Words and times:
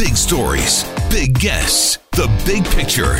Big 0.00 0.16
stories, 0.16 0.90
big 1.10 1.38
guests, 1.38 1.98
the 2.12 2.26
big 2.46 2.64
picture. 2.70 3.16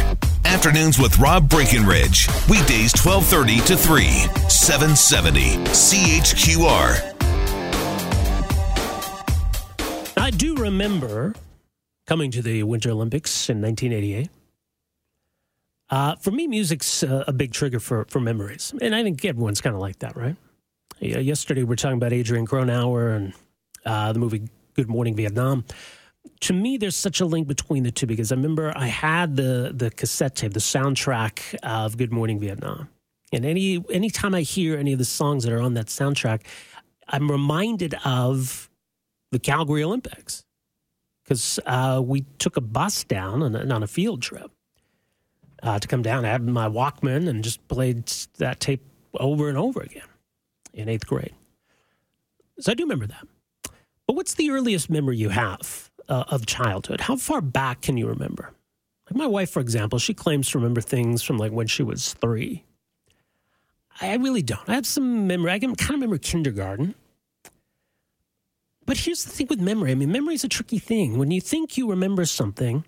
Afternoons 0.47 0.99
with 0.99 1.19
Rob 1.19 1.47
Breckenridge. 1.47 2.27
Weekdays 2.49 2.95
1230 2.97 3.61
to 3.67 3.77
3, 3.77 4.07
770 4.49 5.41
CHQR. 5.67 6.97
I 10.17 10.31
do 10.31 10.55
remember 10.55 11.35
coming 12.07 12.31
to 12.31 12.41
the 12.41 12.63
Winter 12.63 12.93
Olympics 12.93 13.51
in 13.51 13.61
1988. 13.61 14.31
Uh, 15.91 16.17
for 16.17 16.31
me, 16.31 16.47
music's 16.47 17.03
uh, 17.03 17.25
a 17.27 17.33
big 17.35 17.53
trigger 17.53 17.79
for, 17.79 18.07
for 18.09 18.21
memories. 18.21 18.73
And 18.81 18.95
I 18.95 19.03
think 19.03 19.23
everyone's 19.23 19.61
kind 19.61 19.77
of 19.77 19.83
like 19.83 19.99
that, 19.99 20.17
right? 20.17 20.37
Yeah, 20.99 21.19
yesterday, 21.19 21.61
we 21.61 21.69
were 21.69 21.77
talking 21.77 21.99
about 21.99 22.15
Adrian 22.15 22.47
Cronauer 22.47 23.15
and 23.15 23.35
uh, 23.85 24.15
the 24.15 24.19
movie 24.19 24.49
Good 24.73 24.89
Morning 24.89 25.15
Vietnam 25.15 25.67
to 26.41 26.53
me, 26.53 26.77
there's 26.77 26.97
such 26.97 27.21
a 27.21 27.27
link 27.27 27.49
between 27.49 27.83
the 27.83 27.91
two 27.91 28.07
because 28.07 28.33
I 28.33 28.35
remember 28.35 28.73
I 28.77 28.87
had 28.87 29.37
the 29.37 29.73
the 29.75 29.91
cassette 29.91 30.37
tape, 30.37 30.53
the 30.53 30.61
soundtrack 30.61 31.55
of 31.63 31.97
Good 31.97 32.13
Morning 32.13 32.39
Vietnam, 32.39 32.89
and 33.33 33.45
any 33.45 33.85
anytime 33.91 34.35
I 34.35 34.43
hear 34.43 34.77
any 34.77 34.93
of 34.93 34.99
the 34.99 35.05
songs 35.05 35.45
that 35.45 35.53
are 35.53 35.61
on 35.61 35.75
that 35.75 35.87
soundtrack, 35.87 36.43
I'm 37.09 37.31
reminded 37.31 37.95
of 38.05 38.71
the 39.33 39.39
Calgary 39.39 39.83
Olympics 39.83 40.45
because 41.23 41.61
uh, 41.67 42.03
we 42.05 42.23
took 42.39 42.57
a 42.57 42.61
bus 42.61 43.05
down 43.05 43.43
on 43.43 43.55
a, 43.55 43.75
on 43.75 43.83
a 43.83 43.87
field 43.87 44.23
trip 44.23 44.51
uh, 45.63 45.79
to 45.79 45.87
come 45.87 46.03
down. 46.03 46.25
I 46.25 46.29
had 46.29 46.43
my 46.47 46.69
Walkman 46.69 47.29
and 47.29 47.45
just 47.45 47.67
played 47.69 48.07
that 48.39 48.61
tape 48.61 48.85
over 49.15 49.49
and 49.49 49.57
over 49.57 49.81
again 49.81 50.09
in 50.73 50.89
eighth 50.89 51.07
grade. 51.07 51.35
So 52.59 52.73
I 52.73 52.75
do 52.75 52.85
remember 52.85 53.07
that. 53.07 53.27
But 54.07 54.17
what's 54.17 54.35
the 54.35 54.51
earliest 54.51 54.91
memory 54.91 55.17
you 55.17 55.29
have 55.29 55.90
uh, 56.11 56.25
of 56.29 56.45
childhood? 56.45 57.01
How 57.01 57.17
far 57.17 57.41
back 57.41 57.81
can 57.81 57.97
you 57.97 58.07
remember? 58.07 58.53
Like 59.09 59.17
my 59.17 59.27
wife, 59.27 59.51
for 59.51 59.61
example, 59.61 59.99
she 59.99 60.13
claims 60.13 60.51
to 60.51 60.59
remember 60.59 60.81
things 60.81 61.23
from 61.23 61.39
like 61.39 61.53
when 61.53 61.67
she 61.67 61.83
was 61.83 62.15
three. 62.15 62.65
I 64.01 64.15
really 64.17 64.43
don't. 64.43 64.69
I 64.69 64.75
have 64.75 64.87
some 64.87 65.27
memory. 65.27 65.53
I 65.53 65.59
can 65.59 65.75
kind 65.75 65.91
of 65.91 65.95
remember 65.97 66.19
kindergarten. 66.19 66.95
But 68.87 68.99
here's 68.99 69.25
the 69.25 69.31
thing 69.31 69.47
with 69.49 69.61
memory. 69.61 69.93
I 69.93 69.95
mean, 69.95 70.11
memory 70.11 70.35
is 70.35 70.45
a 70.45 70.49
tricky 70.49 70.79
thing. 70.79 71.19
When 71.19 71.31
you 71.31 71.41
think 71.41 71.77
you 71.77 71.89
remember 71.89 72.25
something, 72.25 72.85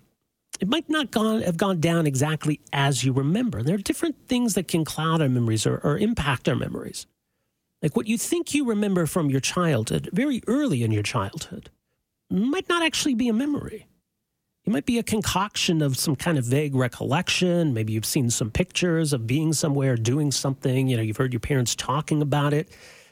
it 0.59 0.67
might 0.67 0.89
not 0.89 1.11
gone, 1.11 1.41
have 1.41 1.57
gone 1.57 1.79
down 1.79 2.07
exactly 2.07 2.59
as 2.71 3.03
you 3.03 3.13
remember. 3.13 3.63
There 3.63 3.75
are 3.75 3.79
different 3.79 4.27
things 4.27 4.53
that 4.55 4.67
can 4.67 4.85
cloud 4.85 5.21
our 5.21 5.29
memories 5.29 5.65
or, 5.65 5.77
or 5.83 5.97
impact 5.97 6.49
our 6.49 6.55
memories. 6.55 7.05
Like 7.81 7.95
what 7.95 8.07
you 8.07 8.17
think 8.17 8.53
you 8.53 8.65
remember 8.65 9.05
from 9.05 9.29
your 9.29 9.39
childhood, 9.39 10.09
very 10.13 10.41
early 10.47 10.83
in 10.83 10.91
your 10.91 11.03
childhood, 11.03 11.69
might 12.29 12.67
not 12.69 12.83
actually 12.83 13.15
be 13.15 13.27
a 13.29 13.33
memory. 13.33 13.87
It 14.65 14.71
might 14.71 14.85
be 14.85 14.97
a 14.97 15.03
concoction 15.03 15.81
of 15.81 15.97
some 15.97 16.15
kind 16.15 16.37
of 16.37 16.45
vague 16.45 16.73
recollection. 16.73 17.73
Maybe 17.73 17.93
you've 17.93 18.05
seen 18.05 18.29
some 18.29 18.49
pictures 18.49 19.11
of 19.11 19.27
being 19.27 19.51
somewhere, 19.51 19.97
doing 19.97 20.31
something. 20.31 20.87
You 20.87 20.95
know, 20.95 21.03
you've 21.03 21.17
heard 21.17 21.33
your 21.33 21.41
parents 21.41 21.75
talking 21.75 22.21
about 22.21 22.53
it, 22.53 22.69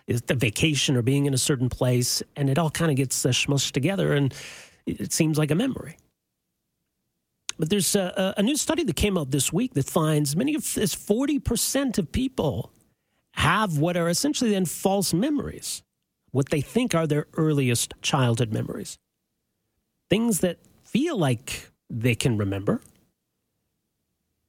is 0.08 0.22
the 0.22 0.36
vacation 0.36 0.96
or 0.96 1.02
being 1.02 1.26
in 1.26 1.34
a 1.34 1.38
certain 1.38 1.68
place, 1.68 2.24
and 2.38 2.50
it 2.50 2.58
all 2.58 2.70
kind 2.70 2.90
of 2.90 2.96
gets 2.96 3.26
uh, 3.26 3.30
smushed 3.30 3.72
together, 3.74 4.14
and 4.14 4.34
it 4.86 5.12
seems 5.12 5.38
like 5.38 5.52
a 5.52 5.56
memory. 5.56 5.98
But 7.60 7.70
there's 7.70 7.96
a, 7.96 8.34
a 8.38 8.42
new 8.42 8.56
study 8.56 8.84
that 8.86 8.96
came 8.96 9.18
out 9.18 9.32
this 9.32 9.54
week 9.54 9.74
that 9.74 9.86
finds 9.86 10.36
many 10.36 10.56
of 10.56 10.64
forty 10.64 11.38
percent 11.38 11.98
of 11.98 12.12
people 12.12 12.72
have 13.34 13.78
what 13.78 13.98
are 13.98 14.10
essentially 14.10 14.52
then 14.52 14.66
false 14.66 15.14
memories, 15.14 15.84
what 16.32 16.50
they 16.50 16.62
think 16.62 16.96
are 16.96 17.08
their 17.08 17.28
earliest 17.36 17.94
childhood 18.02 18.52
memories 18.52 18.98
things 20.12 20.42
that 20.42 20.58
feel 20.84 21.18
like 21.18 21.72
they 21.90 22.14
can 22.14 22.38
remember, 22.38 22.82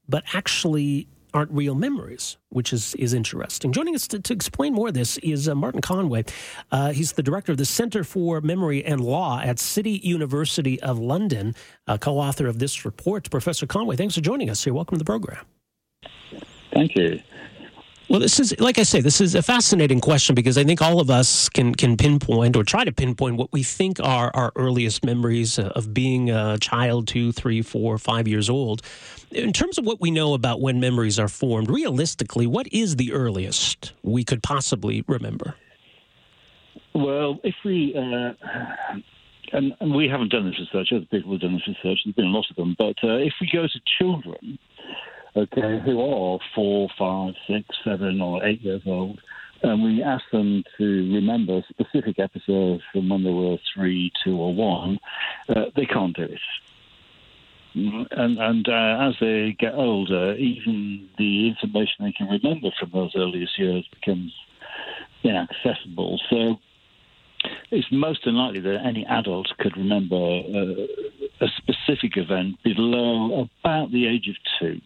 but 0.08 0.24
actually 0.34 1.06
aren't 1.32 1.52
real 1.52 1.76
memories, 1.76 2.36
which 2.48 2.72
is, 2.72 2.96
is 2.96 3.14
interesting. 3.14 3.70
Joining 3.72 3.94
us 3.94 4.08
to, 4.08 4.18
to 4.18 4.32
explain 4.32 4.74
more 4.74 4.88
of 4.88 4.94
this 4.94 5.18
is 5.18 5.48
uh, 5.48 5.54
Martin 5.54 5.80
Conway. 5.80 6.24
Uh, 6.72 6.90
he's 6.90 7.12
the 7.12 7.22
director 7.22 7.52
of 7.52 7.58
the 7.58 7.64
Center 7.64 8.02
for 8.02 8.40
Memory 8.40 8.84
and 8.84 9.00
Law 9.00 9.40
at 9.40 9.60
City 9.60 10.00
University 10.02 10.80
of 10.82 10.98
London, 10.98 11.54
co 12.00 12.18
author 12.18 12.48
of 12.48 12.58
this 12.58 12.84
report. 12.84 13.30
Professor 13.30 13.64
Conway, 13.64 13.94
thanks 13.94 14.16
for 14.16 14.20
joining 14.20 14.50
us 14.50 14.64
here. 14.64 14.74
Welcome 14.74 14.96
to 14.96 14.98
the 14.98 15.04
program. 15.04 15.46
Thank 16.72 16.96
you. 16.96 17.20
Well, 18.12 18.20
this 18.20 18.38
is 18.38 18.54
like 18.60 18.78
I 18.78 18.82
say, 18.82 19.00
this 19.00 19.22
is 19.22 19.34
a 19.34 19.40
fascinating 19.40 19.98
question 19.98 20.34
because 20.34 20.58
I 20.58 20.64
think 20.64 20.82
all 20.82 21.00
of 21.00 21.08
us 21.08 21.48
can 21.48 21.74
can 21.74 21.96
pinpoint 21.96 22.56
or 22.56 22.62
try 22.62 22.84
to 22.84 22.92
pinpoint 22.92 23.36
what 23.36 23.50
we 23.54 23.62
think 23.62 24.00
are 24.00 24.30
our 24.34 24.52
earliest 24.54 25.02
memories 25.02 25.58
of 25.58 25.94
being 25.94 26.28
a 26.28 26.58
child, 26.58 27.08
two, 27.08 27.32
three, 27.32 27.62
four, 27.62 27.96
five 27.96 28.28
years 28.28 28.50
old. 28.50 28.82
In 29.30 29.50
terms 29.50 29.78
of 29.78 29.86
what 29.86 29.98
we 29.98 30.10
know 30.10 30.34
about 30.34 30.60
when 30.60 30.78
memories 30.78 31.18
are 31.18 31.26
formed, 31.26 31.70
realistically, 31.70 32.46
what 32.46 32.70
is 32.70 32.96
the 32.96 33.14
earliest 33.14 33.94
we 34.02 34.24
could 34.24 34.42
possibly 34.42 35.02
remember? 35.08 35.54
Well, 36.94 37.40
if 37.42 37.54
we 37.64 37.94
uh, 37.96 38.34
and, 39.54 39.72
and, 39.80 39.94
we 39.94 40.06
haven't 40.08 40.32
done 40.32 40.44
this 40.44 40.58
research, 40.58 40.92
other 40.92 41.06
people 41.06 41.32
have 41.32 41.40
done 41.40 41.54
this 41.54 41.66
research. 41.66 42.00
There's 42.04 42.14
been 42.14 42.26
a 42.26 42.28
lot 42.28 42.44
of 42.50 42.56
them, 42.56 42.76
but 42.78 42.96
uh, 43.02 43.16
if 43.16 43.32
we 43.40 43.48
go 43.50 43.62
to 43.62 43.80
children 43.98 44.58
okay, 45.36 45.80
who 45.84 46.00
are 46.00 46.38
four, 46.54 46.88
five, 46.98 47.34
six, 47.46 47.66
seven, 47.84 48.20
or 48.20 48.44
eight 48.44 48.60
years 48.62 48.82
old, 48.86 49.20
and 49.62 49.82
we 49.82 50.02
ask 50.02 50.24
them 50.32 50.64
to 50.78 50.84
remember 51.14 51.62
specific 51.68 52.18
episodes 52.18 52.82
from 52.92 53.08
when 53.08 53.24
they 53.24 53.30
were 53.30 53.56
three, 53.74 54.12
two, 54.24 54.36
or 54.36 54.54
one, 54.54 54.98
uh, 55.48 55.66
they 55.76 55.86
can't 55.86 56.16
do 56.16 56.24
it. 56.24 56.40
And, 57.74 58.38
and 58.38 58.68
uh, 58.68 59.08
as 59.08 59.14
they 59.20 59.56
get 59.58 59.74
older, 59.74 60.34
even 60.34 61.08
the 61.16 61.48
information 61.48 62.04
they 62.04 62.12
can 62.12 62.28
remember 62.28 62.68
from 62.78 62.90
those 62.92 63.12
earliest 63.16 63.58
years 63.58 63.88
becomes 63.88 64.34
inaccessible. 65.22 66.20
So 66.28 66.58
it's 67.70 67.86
most 67.90 68.26
unlikely 68.26 68.60
that 68.60 68.84
any 68.84 69.06
adult 69.06 69.48
could 69.58 69.76
remember 69.76 70.16
uh, 70.16 70.86
a 71.40 71.48
specific 71.56 72.16
event 72.16 72.62
below 72.62 73.48
about 73.64 73.90
the 73.90 74.06
age 74.06 74.28
of 74.28 74.36
two. 74.60 74.80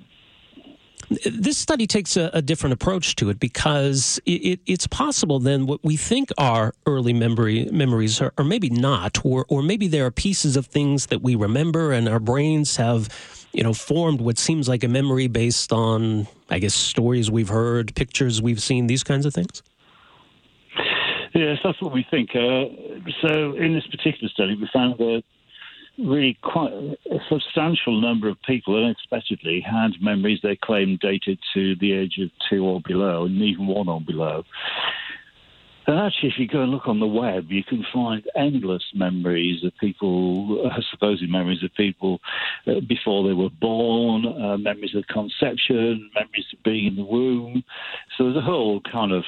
This 1.08 1.56
study 1.56 1.86
takes 1.86 2.16
a, 2.16 2.30
a 2.32 2.42
different 2.42 2.72
approach 2.72 3.14
to 3.16 3.30
it 3.30 3.38
because 3.38 4.20
it, 4.26 4.30
it, 4.30 4.60
it's 4.66 4.86
possible 4.86 5.38
then 5.38 5.66
what 5.66 5.82
we 5.84 5.96
think 5.96 6.30
are 6.36 6.74
early 6.84 7.12
memory 7.12 7.68
memories 7.70 8.20
are, 8.20 8.32
maybe 8.42 8.70
not, 8.70 9.24
or 9.24 9.46
or 9.48 9.62
maybe 9.62 9.86
there 9.86 10.04
are 10.06 10.10
pieces 10.10 10.56
of 10.56 10.66
things 10.66 11.06
that 11.06 11.22
we 11.22 11.34
remember 11.36 11.92
and 11.92 12.08
our 12.08 12.18
brains 12.18 12.76
have, 12.76 13.08
you 13.52 13.62
know, 13.62 13.72
formed 13.72 14.20
what 14.20 14.36
seems 14.36 14.68
like 14.68 14.82
a 14.82 14.88
memory 14.88 15.28
based 15.28 15.72
on, 15.72 16.26
I 16.50 16.58
guess, 16.58 16.74
stories 16.74 17.30
we've 17.30 17.50
heard, 17.50 17.94
pictures 17.94 18.42
we've 18.42 18.62
seen, 18.62 18.88
these 18.88 19.04
kinds 19.04 19.26
of 19.26 19.32
things. 19.32 19.62
Yes, 21.34 21.58
that's 21.62 21.80
what 21.82 21.92
we 21.92 22.04
think. 22.10 22.30
Uh, 22.30 22.64
so, 23.20 23.54
in 23.56 23.74
this 23.74 23.86
particular 23.88 24.28
study, 24.30 24.56
we 24.56 24.68
found 24.72 24.98
that 24.98 25.22
really 25.98 26.38
quite 26.42 26.72
a 26.72 27.18
substantial 27.28 28.00
number 28.00 28.28
of 28.28 28.36
people 28.42 28.82
unexpectedly 28.82 29.60
had 29.60 29.92
memories 30.00 30.40
they 30.42 30.56
claimed 30.56 31.00
dated 31.00 31.38
to 31.54 31.74
the 31.76 31.92
age 31.92 32.18
of 32.18 32.30
two 32.50 32.64
or 32.64 32.80
below, 32.86 33.24
and 33.24 33.40
even 33.42 33.66
one 33.66 33.88
or 33.88 34.00
below. 34.00 34.44
And 35.86 36.00
actually, 36.00 36.30
if 36.30 36.38
you 36.38 36.48
go 36.48 36.62
and 36.62 36.72
look 36.72 36.88
on 36.88 36.98
the 36.98 37.06
web, 37.06 37.46
you 37.48 37.62
can 37.62 37.86
find 37.94 38.24
endless 38.34 38.82
memories 38.92 39.62
of 39.64 39.72
people, 39.78 40.68
uh, 40.68 40.80
supposed 40.90 41.22
memories 41.28 41.62
of 41.62 41.72
people 41.74 42.20
uh, 42.66 42.80
before 42.88 43.26
they 43.26 43.34
were 43.34 43.50
born, 43.50 44.26
uh, 44.26 44.56
memories 44.56 44.96
of 44.96 45.06
conception, 45.06 46.10
memories 46.12 46.46
of 46.52 46.62
being 46.64 46.86
in 46.86 46.96
the 46.96 47.04
womb. 47.04 47.62
So 48.18 48.24
there's 48.24 48.36
a 48.36 48.40
whole 48.40 48.80
kind 48.80 49.12
of 49.12 49.24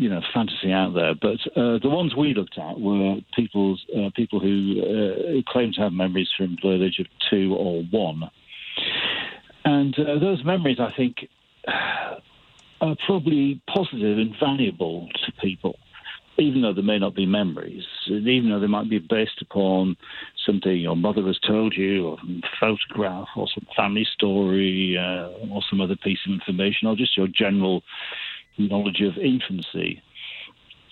you 0.00 0.08
know 0.08 0.22
fantasy 0.32 0.72
out 0.72 0.94
there. 0.94 1.14
But 1.14 1.40
uh, 1.54 1.78
the 1.78 1.90
ones 1.90 2.16
we 2.16 2.32
looked 2.32 2.58
at 2.58 2.80
were 2.80 3.16
people's 3.36 3.84
uh, 3.94 4.08
people 4.16 4.40
who 4.40 4.80
uh, 4.80 5.52
claim 5.52 5.72
to 5.74 5.82
have 5.82 5.92
memories 5.92 6.30
from 6.36 6.56
the 6.62 6.82
age 6.82 6.98
of 6.98 7.06
two 7.30 7.54
or 7.54 7.82
one, 7.90 8.30
and 9.64 9.96
uh, 9.98 10.18
those 10.18 10.42
memories, 10.42 10.78
I 10.80 10.90
think, 10.96 11.28
are 12.80 12.96
probably 13.06 13.60
positive 13.72 14.18
and 14.18 14.34
valuable 14.40 15.08
to 15.26 15.32
people. 15.32 15.76
even 16.38 16.62
though 16.62 16.72
they 16.72 16.80
may 16.80 16.98
not 16.98 17.14
be 17.14 17.26
memories, 17.26 17.84
even 18.08 18.48
though 18.50 18.60
they 18.60 18.66
might 18.66 18.88
be 18.88 18.98
based 18.98 19.42
upon 19.42 19.96
something 20.46 20.74
your 20.80 20.96
mother 20.96 21.22
has 21.26 21.38
told 21.40 21.74
you, 21.76 22.06
or 22.08 22.18
a 22.18 22.40
photograph, 22.58 23.28
or 23.36 23.46
some 23.54 23.66
family 23.76 24.06
story, 24.14 24.96
uh, 24.98 25.28
or 25.52 25.60
some 25.68 25.82
other 25.82 25.96
piece 25.96 26.20
of 26.26 26.32
information, 26.32 26.88
or 26.88 26.96
just 26.96 27.16
your 27.18 27.28
general 27.28 27.82
knowledge 28.68 29.00
of 29.00 29.16
infancy. 29.18 30.02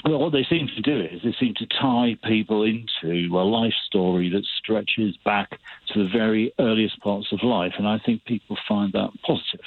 Well, 0.04 0.20
what 0.20 0.32
they 0.32 0.44
seem 0.44 0.68
to 0.68 0.80
do 0.80 1.00
is 1.00 1.22
they 1.22 1.34
seem 1.40 1.54
to 1.54 1.66
tie 1.66 2.16
people 2.24 2.62
into 2.62 3.36
a 3.36 3.42
life 3.42 3.74
story 3.86 4.28
that 4.30 4.44
stretches 4.44 5.16
back 5.24 5.58
to 5.88 6.04
the 6.04 6.08
very 6.08 6.52
earliest 6.58 7.00
parts 7.00 7.32
of 7.32 7.42
life, 7.42 7.74
and 7.78 7.86
I 7.86 7.98
think 7.98 8.24
people 8.24 8.56
find 8.68 8.92
that 8.92 9.10
positive. 9.26 9.66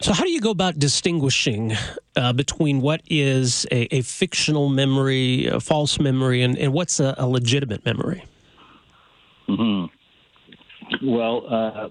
So, 0.00 0.12
how 0.12 0.22
do 0.22 0.30
you 0.30 0.40
go 0.40 0.50
about 0.50 0.78
distinguishing 0.78 1.72
uh, 2.16 2.32
between 2.32 2.80
what 2.80 3.02
is 3.08 3.66
a, 3.72 3.96
a, 3.96 4.02
fictional 4.02 4.68
memory, 4.68 5.46
a 5.46 5.58
false 5.58 5.98
memory, 5.98 6.42
and, 6.42 6.56
and 6.56 6.72
what's 6.72 7.00
a, 7.00 7.16
a, 7.18 7.26
legitimate 7.26 7.84
memory? 7.84 8.24
Mm-hmm. 9.48 11.08
Well, 11.08 11.42
uh, 11.48 11.88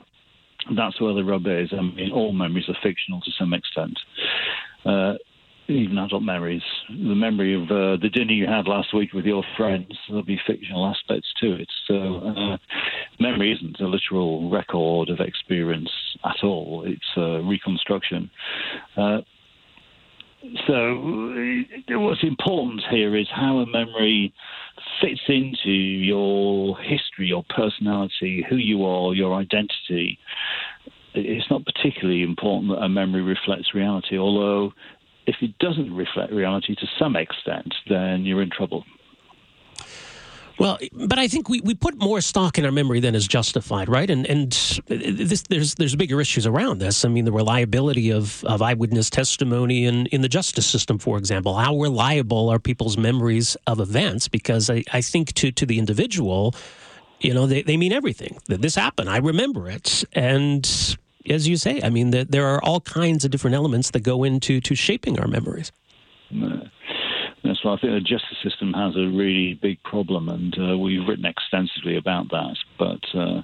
that's 0.76 1.00
where 1.00 1.14
the 1.14 1.24
rub 1.24 1.48
is. 1.48 1.70
I 1.72 1.82
mean, 1.82 2.12
all 2.12 2.34
memories 2.34 2.66
are 2.68 2.78
fictional 2.82 3.22
to 3.22 3.32
some 3.38 3.54
extent. 3.54 3.98
Uh, 4.86 5.14
even 5.70 5.98
adult 5.98 6.24
memories. 6.24 6.62
The 6.90 7.16
memory 7.16 7.54
of 7.54 7.64
uh, 7.64 7.98
the 8.02 8.10
dinner 8.14 8.32
you 8.32 8.48
had 8.48 8.68
last 8.68 8.94
week 8.94 9.14
with 9.14 9.26
your 9.26 9.44
friends, 9.58 9.98
there'll 10.08 10.24
be 10.24 10.40
fictional 10.48 10.86
aspects 10.86 11.28
to 11.42 11.54
it. 11.54 11.68
So, 11.88 11.96
uh, 11.96 12.58
memory 13.20 13.52
isn't 13.54 13.80
a 13.82 13.88
literal 13.88 14.50
record 14.50 15.10
of 15.10 15.20
experience 15.20 15.90
at 16.24 16.44
all, 16.44 16.84
it's 16.86 17.18
a 17.18 17.42
reconstruction. 17.44 18.30
Uh, 18.96 19.20
so, 20.68 21.34
what's 21.90 22.24
important 22.24 22.82
here 22.90 23.16
is 23.18 23.28
how 23.34 23.58
a 23.58 23.66
memory 23.66 24.34
fits 25.02 25.22
into 25.28 25.72
your 25.72 26.78
history, 26.78 27.28
your 27.28 27.44
personality, 27.56 28.46
who 28.50 28.56
you 28.56 28.86
are, 28.86 29.14
your 29.14 29.34
identity. 29.34 30.20
It's 31.14 31.50
not 31.50 31.66
particularly 31.66 32.24
important 32.24 32.72
that 32.72 32.84
a 32.84 32.90
memory 32.90 33.22
reflects 33.22 33.74
reality, 33.74 34.18
although 34.18 34.74
if 35.26 35.36
it 35.42 35.58
doesn't 35.60 35.94
reflect 35.94 36.32
reality 36.32 36.76
to 36.76 36.88
some 36.98 37.16
extent, 37.16 37.74
then 37.90 38.26
you're 38.26 38.42
in 38.42 38.50
trouble. 38.50 38.86
Well, 40.60 40.80
but 40.92 41.20
I 41.20 41.28
think 41.28 41.50
we, 41.50 41.62
we 41.62 41.76
put 41.76 42.02
more 42.02 42.20
stock 42.20 42.58
in 42.58 42.66
our 42.66 42.72
memory 42.72 43.00
than 43.00 43.14
is 43.14 43.28
justified, 43.28 43.90
right? 43.90 44.10
And 44.10 44.26
and 44.26 44.52
this, 44.88 45.44
there's 45.44 45.76
there's 45.76 45.96
bigger 45.96 46.20
issues 46.20 46.48
around 46.48 46.80
this. 46.80 47.06
I 47.06 47.10
mean, 47.10 47.26
the 47.26 47.32
reliability 47.32 48.12
of, 48.12 48.44
of 48.46 48.62
eyewitness 48.62 49.10
testimony 49.10 49.86
in, 49.86 50.08
in 50.08 50.22
the 50.22 50.30
justice 50.30 50.66
system, 50.66 50.98
for 50.98 51.18
example. 51.18 51.56
How 51.56 51.78
reliable 51.78 52.50
are 52.50 52.60
people's 52.60 52.98
memories 52.98 53.56
of 53.68 53.80
events? 53.80 54.28
Because 54.28 54.70
I, 54.70 54.84
I 54.92 55.02
think 55.02 55.34
to, 55.34 55.52
to 55.52 55.66
the 55.66 55.78
individual, 55.78 56.56
you 57.20 57.34
know, 57.34 57.46
they, 57.46 57.62
they 57.62 57.78
mean 57.78 57.94
everything. 57.94 58.38
That 58.48 58.62
this 58.62 58.76
happened, 58.76 59.10
I 59.10 59.18
remember 59.18 59.70
it. 59.70 60.04
And 60.14 60.98
as 61.30 61.48
you 61.48 61.58
say, 61.58 61.82
I 61.84 61.90
mean, 61.90 62.12
the, 62.12 62.24
there 62.24 62.48
are 62.48 62.64
all 62.64 62.82
kinds 62.82 63.26
of 63.26 63.32
different 63.32 63.56
elements 63.56 63.92
that 63.92 64.00
go 64.00 64.24
into 64.24 64.60
to 64.62 64.76
shaping 64.76 65.20
our 65.20 65.28
memories. 65.28 65.72
Mm-hmm. 66.32 66.68
That's 67.44 67.64
why 67.64 67.74
I 67.74 67.78
think 67.78 67.94
the 67.94 68.02
justice 68.02 68.38
system 68.44 68.74
has 68.74 68.96
a 68.96 69.08
really 69.08 69.54
big 69.54 69.82
problem, 69.84 70.30
and 70.30 70.56
uh, 70.60 70.78
we've 70.78 71.08
written 71.08 71.26
extensively 71.26 71.96
about 71.98 72.30
that. 72.30 72.58
But 72.78 73.04
uh, 73.14 73.42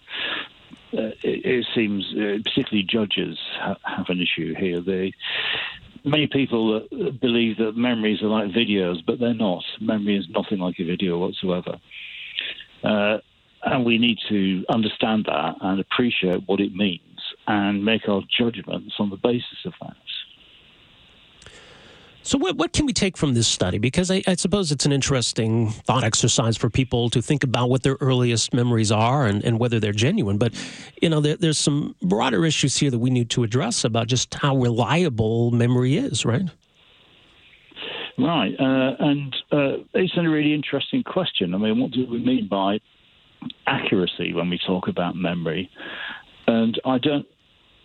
uh 0.93 1.11
it, 1.23 1.45
it, 1.45 1.65
seems, 1.73 2.05
uh, 2.13 2.41
particularly 2.43 2.83
judges, 2.83 3.37
ha- 3.59 3.77
have 3.83 4.09
an 4.09 4.21
issue 4.21 4.55
here. 4.55 4.81
They 4.81 5.13
many 6.03 6.27
people 6.27 6.81
believe 7.21 7.57
that 7.57 7.77
memories 7.77 8.21
are 8.21 8.27
like 8.27 8.49
videos, 8.49 9.05
but 9.05 9.19
they're 9.19 9.33
not. 9.33 9.63
Memory 9.79 10.17
is 10.17 10.27
nothing 10.29 10.59
like 10.59 10.79
a 10.79 10.85
video 10.85 11.17
whatsoever. 11.17 11.79
Uh, 12.83 13.19
and 13.63 13.85
we 13.85 13.97
need 13.97 14.19
to 14.29 14.65
understand 14.69 15.25
that 15.25 15.55
and 15.61 15.79
appreciate 15.79 16.43
what 16.47 16.59
it 16.59 16.75
means 16.75 17.01
and 17.47 17.83
make 17.83 18.07
our 18.09 18.21
judgments 18.37 18.95
on 18.99 19.09
the 19.09 19.15
basis 19.17 19.65
of 19.65 19.73
that. 19.81 19.95
So, 22.25 22.37
what, 22.37 22.55
what 22.55 22.71
can 22.71 22.85
we 22.85 22.93
take 22.93 23.17
from 23.17 23.33
this 23.33 23.47
study? 23.47 23.77
Because 23.77 24.09
I, 24.09 24.23
I, 24.25 24.35
suppose 24.35 24.71
it's 24.71 24.85
an 24.85 24.93
interesting 24.93 25.69
thought 25.69 26.05
exercise 26.05 26.55
for 26.55 26.69
people 26.69 27.09
to 27.09 27.21
think 27.21 27.43
about 27.43 27.69
what 27.69 27.83
their 27.83 27.97
earliest 27.99 28.53
memories 28.53 28.93
are 28.93 29.25
and, 29.25 29.43
and 29.43 29.59
whether 29.59 29.77
they're 29.77 29.91
genuine. 29.91 30.37
But, 30.37 30.53
you 31.01 31.09
know, 31.09 31.19
there, 31.19 31.35
there's 31.35 31.57
some 31.57 31.95
broader 32.01 32.45
issues 32.45 32.77
here 32.77 32.89
that 32.89 32.99
we 32.99 33.09
need 33.09 33.29
to 33.31 33.43
address 33.43 33.83
about 33.83 34.07
just 34.07 34.33
how 34.33 34.55
reliable 34.55 35.51
memory 35.51 35.97
is, 35.97 36.23
right? 36.23 36.49
Right. 38.17 38.55
Uh, 38.57 38.95
and 38.99 39.35
uh, 39.51 39.83
it's 39.93 40.15
a 40.15 40.21
really 40.21 40.53
interesting 40.53 41.03
question. 41.03 41.53
I 41.53 41.57
mean, 41.57 41.79
what 41.79 41.91
do 41.91 42.07
we 42.09 42.19
mean 42.19 42.47
by 42.47 42.79
accuracy 43.67 44.33
when 44.33 44.49
we 44.49 44.59
talk 44.65 44.87
about 44.87 45.17
memory? 45.17 45.69
And 46.47 46.79
I 46.85 46.99
don't 46.99 47.25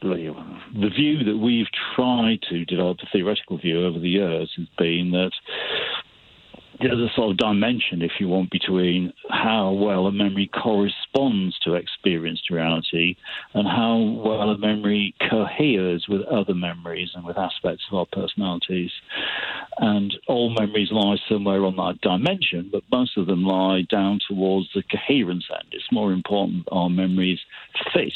the 0.00 0.90
view 0.94 1.24
that 1.24 1.38
we've 1.38 1.66
tried 1.96 2.40
to 2.50 2.64
develop 2.64 2.98
a 3.02 3.06
theoretical 3.12 3.58
view 3.58 3.86
over 3.86 3.98
the 3.98 4.08
years 4.08 4.52
has 4.56 4.66
been 4.78 5.10
that 5.12 5.32
there's 6.80 6.98
a 7.00 7.12
sort 7.16 7.32
of 7.32 7.36
dimension, 7.38 8.02
if 8.02 8.12
you 8.20 8.28
want, 8.28 8.50
between 8.50 9.12
how 9.30 9.72
well 9.72 10.06
a 10.06 10.12
memory 10.12 10.48
corresponds 10.48 11.58
to 11.60 11.74
experienced 11.74 12.50
reality 12.50 13.16
and 13.54 13.66
how 13.66 13.98
well 13.98 14.50
a 14.50 14.58
memory 14.58 15.14
coheres 15.28 16.06
with 16.08 16.22
other 16.22 16.54
memories 16.54 17.10
and 17.14 17.24
with 17.24 17.36
aspects 17.36 17.84
of 17.90 17.98
our 17.98 18.06
personalities. 18.12 18.92
And 19.78 20.14
all 20.28 20.50
memories 20.50 20.92
lie 20.92 21.16
somewhere 21.28 21.64
on 21.64 21.76
that 21.76 22.00
dimension, 22.00 22.68
but 22.70 22.84
most 22.92 23.16
of 23.16 23.26
them 23.26 23.42
lie 23.42 23.82
down 23.90 24.20
towards 24.28 24.68
the 24.74 24.82
coherence 24.82 25.46
end. 25.50 25.68
It's 25.72 25.90
more 25.90 26.12
important 26.12 26.68
our 26.70 26.88
memories 26.88 27.40
fit 27.92 28.12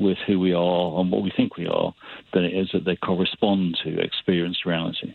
with 0.00 0.18
who 0.26 0.40
we 0.40 0.52
are 0.52 1.00
and 1.00 1.12
what 1.12 1.22
we 1.22 1.30
think 1.36 1.56
we 1.56 1.66
are 1.66 1.94
than 2.32 2.44
it 2.44 2.54
is 2.54 2.70
that 2.72 2.84
they 2.84 2.96
correspond 2.96 3.78
to 3.84 4.00
experienced 4.00 4.64
reality. 4.64 5.14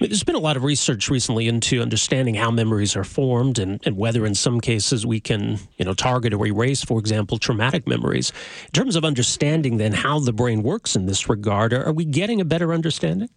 There's 0.00 0.24
been 0.24 0.34
a 0.34 0.40
lot 0.40 0.56
of 0.56 0.64
research 0.64 1.10
recently 1.10 1.46
into 1.46 1.82
understanding 1.82 2.34
how 2.34 2.50
memories 2.50 2.96
are 2.96 3.04
formed 3.04 3.58
and, 3.58 3.80
and 3.84 3.96
whether, 3.96 4.24
in 4.24 4.34
some 4.34 4.60
cases, 4.60 5.04
we 5.04 5.20
can, 5.20 5.58
you 5.76 5.84
know, 5.84 5.92
target 5.92 6.32
or 6.32 6.46
erase, 6.46 6.82
for 6.82 6.98
example, 6.98 7.38
traumatic 7.38 7.86
memories. 7.86 8.32
In 8.66 8.72
terms 8.72 8.96
of 8.96 9.04
understanding, 9.04 9.76
then, 9.76 9.92
how 9.92 10.18
the 10.18 10.32
brain 10.32 10.62
works 10.62 10.96
in 10.96 11.04
this 11.04 11.28
regard, 11.28 11.74
are, 11.74 11.84
are 11.84 11.92
we 11.92 12.06
getting 12.06 12.40
a 12.40 12.44
better 12.44 12.72
understanding? 12.72 13.28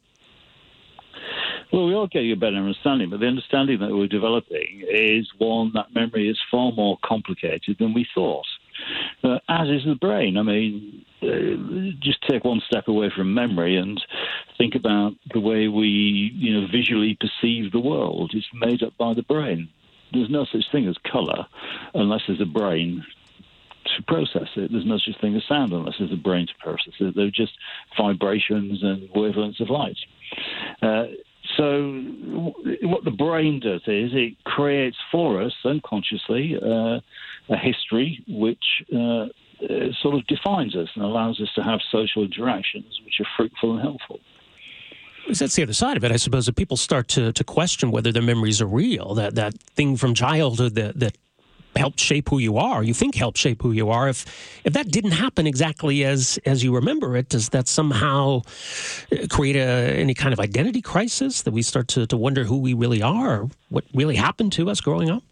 Well, 1.73 1.87
we 1.87 1.95
are 1.95 2.07
getting 2.07 2.31
a 2.31 2.35
better 2.35 2.55
understanding, 2.55 3.09
but 3.09 3.19
the 3.19 3.25
understanding 3.25 3.79
that 3.79 3.89
we're 3.89 4.07
developing 4.07 4.85
is 4.89 5.27
one 5.39 5.71
that 5.73 5.93
memory 5.93 6.29
is 6.29 6.37
far 6.49 6.71
more 6.71 6.97
complicated 7.03 7.77
than 7.80 7.94
we 7.94 8.07
thought 8.15 8.45
uh, 9.23 9.39
as 9.49 9.69
is 9.69 9.85
the 9.85 9.95
brain. 9.95 10.37
I 10.37 10.42
mean, 10.42 11.06
uh, 11.21 11.95
just 12.01 12.21
take 12.30 12.44
one 12.44 12.61
step 12.68 12.87
away 12.87 13.11
from 13.15 13.33
memory 13.33 13.77
and 13.77 14.01
think 14.57 14.75
about 14.75 15.13
the 15.33 15.39
way 15.39 15.68
we, 15.68 16.31
you 16.33 16.59
know, 16.59 16.68
visually 16.71 17.18
perceive 17.19 17.71
the 17.71 17.80
world. 17.80 18.31
It's 18.33 18.47
made 18.53 18.83
up 18.83 18.94
by 18.97 19.13
the 19.13 19.23
brain. 19.23 19.69
There's 20.11 20.30
no 20.30 20.45
such 20.51 20.65
thing 20.71 20.87
as 20.87 20.97
color 21.09 21.45
unless 21.94 22.21
there's 22.27 22.42
a 22.42 22.45
brain 22.45 23.03
to 23.85 24.03
process 24.03 24.49
it. 24.56 24.71
There's 24.71 24.85
no 24.85 24.97
such 24.97 25.19
thing 25.21 25.35
as 25.35 25.44
sound 25.47 25.73
unless 25.73 25.95
there's 25.99 26.11
a 26.11 26.18
brain 26.18 26.47
to 26.47 26.53
process 26.59 26.94
it. 26.99 27.15
They're 27.15 27.31
just 27.31 27.53
vibrations 27.97 28.83
and 28.83 29.09
wavelengths 29.09 29.59
of 29.59 29.69
light. 29.69 29.97
Uh, 30.81 31.06
so, 31.57 32.01
what 32.83 33.03
the 33.03 33.11
brain 33.11 33.59
does 33.59 33.81
is 33.81 34.11
it 34.13 34.42
creates 34.45 34.97
for 35.11 35.42
us 35.42 35.53
unconsciously 35.65 36.56
uh, 36.56 36.99
a 37.50 37.57
history 37.57 38.23
which 38.28 38.64
uh, 38.95 39.28
sort 40.02 40.16
of 40.16 40.26
defines 40.28 40.76
us 40.76 40.90
and 40.95 41.04
allows 41.04 41.40
us 41.42 41.50
to 41.56 41.64
have 41.64 41.80
social 41.92 42.23
interactions 42.23 43.00
which 43.06 43.16
are 43.19 43.28
fruitful 43.38 43.73
and 43.73 43.81
helpful. 43.81 44.19
That's 45.28 45.56
the 45.56 45.64
other 45.64 45.73
side 45.73 45.95
of 45.95 46.04
it, 46.04 46.12
I 46.12 46.18
suppose. 46.18 46.47
If 46.47 46.56
people 46.56 46.78
start 46.78 47.07
to, 47.09 47.31
to 47.31 47.44
question 47.44 47.92
whether 47.92 48.12
their 48.12 48.21
memories 48.21 48.62
are 48.62 48.68
real. 48.68 49.14
That 49.16 49.35
that 49.35 49.54
thing 49.76 49.95
from 49.95 50.14
childhood 50.14 50.76
that 50.76 51.00
that 51.00 51.18
helped 51.76 52.00
shape 52.00 52.30
who 52.30 52.38
you 52.38 52.57
are, 52.57 52.83
you 52.83 52.94
think 52.94 53.16
helped 53.16 53.38
shape 53.38 53.62
who 53.62 53.71
you 53.71 53.90
are. 53.90 54.09
If 54.09 54.26
if 54.66 54.73
that 54.73 54.92
didn't 54.92 55.12
happen 55.12 55.47
exactly 55.47 56.04
as 56.04 56.40
as 56.45 56.64
you 56.64 56.76
remember 56.76 57.16
it, 57.16 57.30
does 57.30 57.50
that 57.50 57.68
somehow 57.68 58.42
uh, 59.12 59.28
create 59.30 59.56
a, 59.56 59.95
any 59.97 60.14
kind 60.14 60.33
of 60.33 60.40
identity 60.40 60.81
crisis 60.81 61.44
that 61.44 61.52
we 61.52 61.62
start 61.62 61.88
to, 61.90 62.06
to 62.07 62.18
wonder 62.18 62.44
who 62.44 62.57
we 62.57 62.73
really 62.73 63.02
are, 63.02 63.47
what 63.69 63.85
really 63.94 64.16
happened 64.16 64.52
to 64.54 64.69
us 64.69 64.81
growing 64.81 65.09
up? 65.09 65.23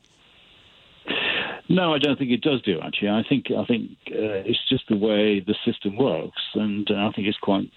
No, 1.71 1.93
I 1.93 1.99
don't 1.99 2.19
think 2.19 2.31
it 2.31 2.41
does 2.41 2.61
do. 2.63 2.79
Actually, 2.83 3.09
I 3.09 3.23
think 3.27 3.45
I 3.49 3.63
think 3.65 3.91
uh, 4.11 4.43
it's 4.43 4.59
just 4.67 4.83
the 4.89 4.97
way 4.97 5.39
the 5.39 5.55
system 5.65 5.95
works, 5.95 6.41
and 6.55 6.89
uh, 6.91 7.07
I 7.07 7.11
think 7.15 7.27
it's 7.27 7.37
quite 7.37 7.71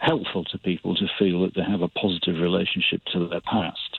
helpful 0.00 0.44
to 0.44 0.58
people 0.58 0.94
to 0.96 1.06
feel 1.18 1.40
that 1.42 1.54
they 1.54 1.62
have 1.62 1.80
a 1.80 1.88
positive 1.88 2.42
relationship 2.42 3.00
to 3.12 3.26
their 3.26 3.40
past. 3.40 3.98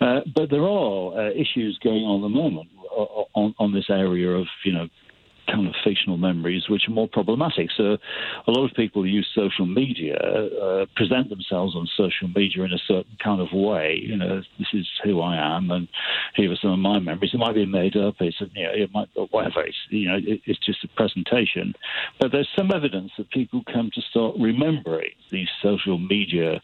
Uh, 0.00 0.20
but 0.36 0.50
there 0.50 0.62
are 0.62 1.18
uh, 1.18 1.30
issues 1.30 1.80
going 1.82 2.04
on 2.04 2.20
at 2.20 2.22
the 2.22 2.28
moment 2.28 2.68
on, 3.34 3.54
on 3.58 3.72
this 3.72 3.86
area 3.90 4.30
of 4.30 4.46
you 4.64 4.72
know 4.72 4.86
kind 5.50 5.66
of 5.66 5.74
fictional 5.84 6.16
memories 6.16 6.68
which 6.68 6.88
are 6.88 6.92
more 6.92 7.08
problematic. 7.08 7.68
So 7.76 7.96
a 8.46 8.50
lot 8.50 8.64
of 8.68 8.76
people 8.76 9.06
use 9.06 9.28
social 9.34 9.66
media, 9.66 10.16
uh, 10.16 10.86
present 10.96 11.28
themselves 11.28 11.74
on 11.74 11.88
social 11.96 12.28
media 12.28 12.64
in 12.64 12.72
a 12.72 12.78
certain 12.86 13.16
kind 13.22 13.40
of 13.40 13.48
way. 13.52 14.00
You 14.02 14.16
know, 14.16 14.42
this 14.58 14.68
is 14.72 14.86
who 15.04 15.20
I 15.20 15.36
am, 15.56 15.70
and 15.70 15.88
here 16.36 16.50
are 16.52 16.56
some 16.60 16.72
of 16.72 16.78
my 16.78 16.98
memories. 16.98 17.30
It 17.34 17.38
might 17.38 17.54
be 17.54 17.66
made 17.66 17.96
up. 17.96 18.16
It's 18.20 18.40
you 18.40 18.64
know, 18.64 18.72
it 18.72 18.90
might 18.92 19.08
whatever. 19.30 19.62
It's 19.62 19.76
you 19.88 20.08
know, 20.08 20.16
it, 20.16 20.40
it's 20.46 20.64
just 20.64 20.84
a 20.84 20.88
presentation. 20.88 21.74
But 22.20 22.32
there's 22.32 22.48
some 22.56 22.70
evidence 22.74 23.12
that 23.18 23.30
people 23.30 23.62
come 23.72 23.90
to 23.94 24.02
start 24.10 24.34
remembering 24.38 25.10
these 25.30 25.48
social 25.62 25.98
media 25.98 26.60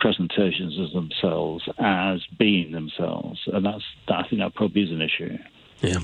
presentations 0.00 0.78
of 0.78 0.92
themselves 0.92 1.68
as 1.78 2.20
being 2.38 2.72
themselves, 2.72 3.40
and 3.46 3.64
that's 3.64 3.84
I 4.08 4.26
think 4.28 4.40
that 4.40 4.54
probably 4.54 4.82
is 4.82 4.90
an 4.90 5.02
issue. 5.02 5.38
Yeah. 5.84 5.98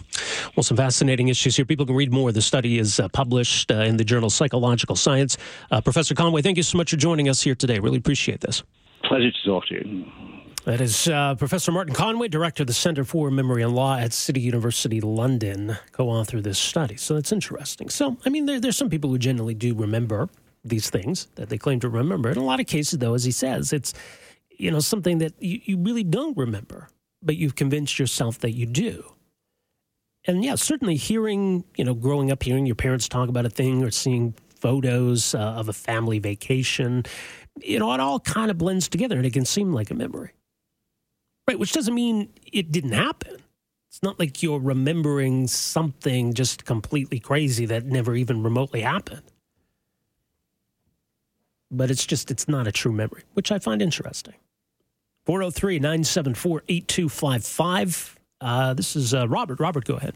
Well, 0.56 0.62
some 0.62 0.76
fascinating 0.76 1.28
issues 1.28 1.56
here. 1.56 1.64
People 1.64 1.86
can 1.86 1.94
read 1.94 2.12
more. 2.12 2.32
The 2.32 2.42
study 2.42 2.78
is 2.78 3.00
uh, 3.00 3.08
published 3.08 3.70
uh, 3.70 3.76
in 3.76 3.96
the 3.96 4.04
journal 4.04 4.30
Psychological 4.30 4.96
Science. 4.96 5.36
Uh, 5.70 5.80
Professor 5.80 6.14
Conway, 6.14 6.42
thank 6.42 6.56
you 6.56 6.62
so 6.62 6.76
much 6.76 6.90
for 6.90 6.96
joining 6.96 7.28
us 7.28 7.42
here 7.42 7.54
today. 7.54 7.78
Really 7.78 7.98
appreciate 7.98 8.40
this. 8.40 8.62
Pleasure 9.04 9.30
to 9.30 9.46
talk 9.46 9.66
to 9.68 9.74
you. 9.74 10.04
That 10.64 10.80
is 10.82 11.08
uh, 11.08 11.36
Professor 11.36 11.72
Martin 11.72 11.94
Conway, 11.94 12.28
Director 12.28 12.64
of 12.64 12.66
the 12.66 12.74
Center 12.74 13.02
for 13.04 13.30
Memory 13.30 13.62
and 13.62 13.74
Law 13.74 13.96
at 13.96 14.12
City 14.12 14.40
University 14.40 15.00
London, 15.00 15.78
co 15.92 16.08
authored 16.08 16.42
this 16.42 16.58
study. 16.58 16.96
So 16.96 17.14
that's 17.14 17.32
interesting. 17.32 17.88
So, 17.88 18.18
I 18.26 18.28
mean, 18.28 18.44
there, 18.44 18.60
there's 18.60 18.76
some 18.76 18.90
people 18.90 19.08
who 19.08 19.18
generally 19.18 19.54
do 19.54 19.74
remember 19.74 20.28
these 20.62 20.90
things 20.90 21.28
that 21.36 21.48
they 21.48 21.56
claim 21.56 21.80
to 21.80 21.88
remember. 21.88 22.30
In 22.30 22.36
a 22.36 22.44
lot 22.44 22.60
of 22.60 22.66
cases, 22.66 22.98
though, 22.98 23.14
as 23.14 23.24
he 23.24 23.32
says, 23.32 23.72
it's 23.72 23.94
you 24.50 24.70
know 24.70 24.80
something 24.80 25.18
that 25.18 25.32
you, 25.40 25.60
you 25.64 25.78
really 25.78 26.04
don't 26.04 26.36
remember, 26.36 26.88
but 27.22 27.36
you've 27.36 27.56
convinced 27.56 27.98
yourself 27.98 28.38
that 28.40 28.50
you 28.50 28.66
do 28.66 29.02
and 30.26 30.44
yeah, 30.44 30.54
certainly 30.54 30.96
hearing, 30.96 31.64
you 31.76 31.84
know, 31.84 31.94
growing 31.94 32.30
up 32.30 32.42
hearing 32.42 32.66
your 32.66 32.74
parents 32.74 33.08
talk 33.08 33.28
about 33.28 33.46
a 33.46 33.50
thing 33.50 33.82
or 33.82 33.90
seeing 33.90 34.34
photos 34.60 35.34
uh, 35.34 35.38
of 35.38 35.68
a 35.68 35.72
family 35.72 36.18
vacation, 36.18 37.04
you 37.62 37.78
know, 37.78 37.92
it 37.92 38.00
all 38.00 38.20
kind 38.20 38.50
of 38.50 38.58
blends 38.58 38.88
together 38.88 39.16
and 39.16 39.26
it 39.26 39.32
can 39.32 39.44
seem 39.44 39.72
like 39.72 39.90
a 39.90 39.94
memory. 39.94 40.32
Right, 41.48 41.58
which 41.58 41.72
doesn't 41.72 41.94
mean 41.94 42.28
it 42.52 42.70
didn't 42.70 42.92
happen. 42.92 43.38
It's 43.88 44.02
not 44.02 44.20
like 44.20 44.42
you're 44.42 44.60
remembering 44.60 45.48
something 45.48 46.32
just 46.34 46.64
completely 46.64 47.18
crazy 47.18 47.66
that 47.66 47.86
never 47.86 48.14
even 48.14 48.42
remotely 48.42 48.82
happened. 48.82 49.22
But 51.72 51.90
it's 51.90 52.06
just, 52.06 52.30
it's 52.30 52.46
not 52.46 52.68
a 52.68 52.72
true 52.72 52.92
memory, 52.92 53.22
which 53.34 53.50
I 53.50 53.58
find 53.58 53.82
interesting. 53.82 54.34
403 55.26 55.78
974 55.80 56.62
8255. 56.68 58.19
Uh, 58.40 58.74
this 58.74 58.96
is 58.96 59.12
uh, 59.14 59.28
Robert. 59.28 59.60
Robert, 59.60 59.84
go 59.84 59.94
ahead. 59.94 60.14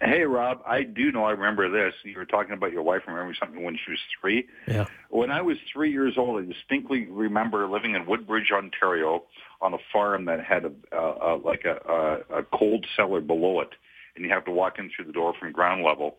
Hey, 0.00 0.22
Rob. 0.22 0.60
I 0.66 0.82
do 0.82 1.10
know. 1.10 1.24
I 1.24 1.32
remember 1.32 1.68
this. 1.68 1.94
You 2.04 2.16
were 2.16 2.24
talking 2.24 2.52
about 2.52 2.72
your 2.72 2.82
wife 2.82 3.02
remembering 3.06 3.34
something 3.40 3.64
when 3.64 3.74
she 3.74 3.90
was 3.90 3.98
three. 4.20 4.46
Yeah. 4.68 4.86
When 5.10 5.30
I 5.30 5.42
was 5.42 5.56
three 5.72 5.90
years 5.90 6.14
old, 6.16 6.42
I 6.42 6.46
distinctly 6.46 7.06
remember 7.06 7.66
living 7.68 7.94
in 7.94 8.06
Woodbridge, 8.06 8.52
Ontario, 8.52 9.24
on 9.60 9.74
a 9.74 9.78
farm 9.92 10.26
that 10.26 10.44
had 10.44 10.64
a, 10.64 10.72
uh, 10.96 11.38
like 11.44 11.64
a, 11.64 11.78
a, 11.90 12.38
a 12.38 12.42
cold 12.56 12.86
cellar 12.96 13.20
below 13.20 13.60
it, 13.60 13.70
and 14.14 14.24
you 14.24 14.30
have 14.30 14.44
to 14.44 14.52
walk 14.52 14.78
in 14.78 14.90
through 14.94 15.06
the 15.06 15.12
door 15.12 15.34
from 15.38 15.50
ground 15.50 15.82
level. 15.82 16.18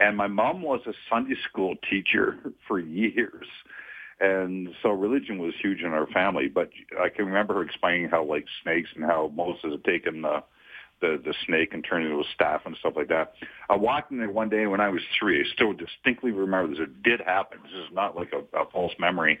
And 0.00 0.16
my 0.16 0.26
mom 0.26 0.62
was 0.62 0.80
a 0.86 0.92
Sunday 1.08 1.36
school 1.48 1.76
teacher 1.88 2.38
for 2.66 2.80
years 2.80 3.46
and 4.20 4.68
so 4.82 4.90
religion 4.90 5.38
was 5.38 5.54
huge 5.60 5.80
in 5.80 5.92
our 5.92 6.06
family. 6.08 6.48
But 6.48 6.70
I 7.00 7.08
can 7.08 7.26
remember 7.26 7.54
her 7.54 7.62
explaining 7.62 8.08
how 8.08 8.24
like 8.24 8.46
snakes 8.62 8.90
and 8.94 9.04
how 9.04 9.32
Moses 9.34 9.72
had 9.72 9.84
taken 9.84 10.22
the 10.22 10.42
the, 11.00 11.20
the 11.24 11.34
snake 11.46 11.72
and 11.72 11.84
turned 11.84 12.04
it 12.04 12.10
into 12.10 12.20
a 12.20 12.34
staff 12.34 12.62
and 12.64 12.76
stuff 12.78 12.94
like 12.96 13.08
that. 13.08 13.32
I 13.68 13.76
walked 13.76 14.12
in 14.12 14.18
there 14.18 14.30
one 14.30 14.48
day 14.48 14.66
when 14.66 14.80
I 14.80 14.90
was 14.90 15.02
three. 15.18 15.40
I 15.40 15.44
still 15.52 15.72
distinctly 15.72 16.30
remember 16.30 16.68
this. 16.74 16.82
It 16.82 17.02
did 17.02 17.20
happen. 17.20 17.58
This 17.62 17.72
is 17.72 17.88
not 17.92 18.16
like 18.16 18.32
a, 18.32 18.58
a 18.58 18.68
false 18.70 18.92
memory. 18.98 19.38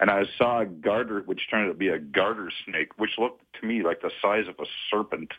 And 0.00 0.10
I 0.10 0.22
saw 0.38 0.60
a 0.60 0.66
garter, 0.66 1.20
which 1.26 1.40
turned 1.50 1.66
out 1.66 1.72
to 1.72 1.78
be 1.78 1.88
a 1.88 1.98
garter 1.98 2.50
snake, 2.64 2.90
which 2.96 3.10
looked 3.18 3.42
to 3.60 3.66
me 3.66 3.82
like 3.82 4.02
the 4.02 4.10
size 4.22 4.46
of 4.48 4.54
a 4.60 4.68
serpent. 4.90 5.32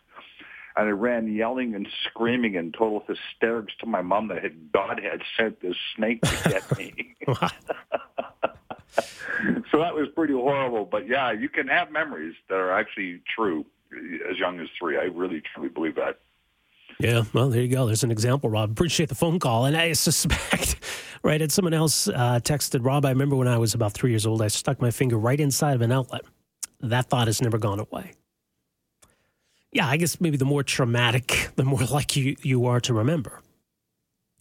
And 0.78 0.90
I 0.90 0.92
ran 0.92 1.34
yelling 1.34 1.74
and 1.74 1.88
screaming 2.10 2.56
in 2.56 2.74
total 2.74 3.02
hysterics 3.08 3.74
to 3.80 3.86
my 3.86 4.02
mom 4.02 4.28
that 4.28 4.44
had 4.44 4.74
God 4.74 5.00
had 5.02 5.22
sent 5.38 5.62
this 5.62 5.78
snake 5.96 6.22
to 6.22 6.50
get 6.50 6.78
me. 6.78 7.16
so 9.72 9.80
that 9.80 9.94
was 9.94 10.08
pretty 10.16 10.34
horrible. 10.34 10.86
But 10.86 11.08
yeah, 11.08 11.32
you 11.32 11.50
can 11.50 11.68
have 11.68 11.92
memories 11.92 12.36
that 12.50 12.56
are 12.56 12.72
actually 12.72 13.22
true 13.36 13.66
as 14.30 14.38
young 14.38 14.60
as 14.60 14.68
three. 14.80 14.98
I 14.98 15.04
really 15.04 15.42
truly 15.54 15.70
believe 15.70 15.96
that. 15.96 16.20
Yeah, 17.00 17.24
well, 17.34 17.50
there 17.50 17.62
you 17.62 17.68
go. 17.68 17.86
There's 17.86 18.04
an 18.04 18.12
example, 18.12 18.50
Rob. 18.50 18.72
Appreciate 18.72 19.10
the 19.10 19.16
phone 19.16 19.40
call. 19.40 19.66
And 19.66 19.76
I 19.76 19.94
suspect, 19.94 20.78
right, 21.24 21.42
and 21.42 21.52
someone 21.52 21.74
else 21.74 22.08
uh, 22.08 22.40
texted 22.42 22.86
Rob. 22.86 23.06
I 23.06 23.10
remember 23.10 23.36
when 23.36 23.48
I 23.48 23.58
was 23.58 23.74
about 23.74 23.94
three 23.94 24.12
years 24.12 24.26
old, 24.26 24.42
I 24.42 24.48
stuck 24.48 24.82
my 24.82 24.92
finger 24.92 25.18
right 25.18 25.40
inside 25.40 25.76
of 25.76 25.82
an 25.82 25.92
outlet. 25.92 26.22
That 26.80 27.08
thought 27.08 27.28
has 27.28 27.42
never 27.42 27.58
gone 27.58 27.80
away. 27.80 28.14
Yeah, 29.72 29.88
I 29.88 29.98
guess 29.98 30.22
maybe 30.22 30.38
the 30.38 30.46
more 30.46 30.64
traumatic, 30.64 31.50
the 31.56 31.66
more 31.66 31.84
likely 31.84 32.22
you, 32.22 32.36
you 32.42 32.66
are 32.68 32.80
to 32.82 32.94
remember. 32.94 33.42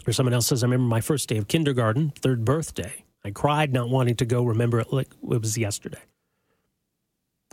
Or 0.06 0.12
someone 0.12 0.34
else 0.34 0.46
says, 0.46 0.62
I 0.62 0.66
remember 0.66 0.86
my 0.86 1.00
first 1.00 1.28
day 1.28 1.38
of 1.38 1.48
kindergarten, 1.48 2.10
third 2.10 2.44
birthday. 2.44 3.03
I 3.24 3.30
cried 3.30 3.72
not 3.72 3.88
wanting 3.88 4.16
to 4.16 4.26
go 4.26 4.44
remember 4.44 4.80
it 4.80 4.92
like 4.92 5.08
it 5.30 5.40
was 5.40 5.56
yesterday. 5.56 6.00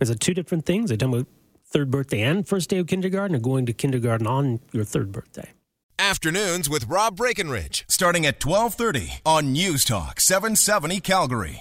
Is 0.01 0.09
it 0.09 0.19
two 0.19 0.33
different 0.33 0.65
things? 0.65 0.91
Are 0.91 0.95
you 0.95 0.97
talking 0.97 1.13
about 1.13 1.27
third 1.65 1.89
birthday 1.89 2.21
and 2.21 2.45
first 2.45 2.69
day 2.69 2.79
of 2.79 2.87
kindergarten 2.87 3.35
or 3.35 3.39
going 3.39 3.65
to 3.67 3.73
kindergarten 3.73 4.27
on 4.27 4.59
your 4.73 4.83
third 4.83 5.11
birthday? 5.11 5.51
Afternoons 5.97 6.67
with 6.69 6.87
Rob 6.87 7.15
Breckenridge, 7.15 7.85
starting 7.87 8.25
at 8.25 8.43
1230 8.43 9.21
on 9.25 9.53
News 9.53 9.85
Talk 9.85 10.19
770 10.19 10.99
Calgary. 10.99 11.59